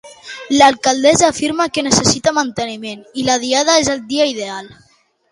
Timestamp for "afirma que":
1.33-1.83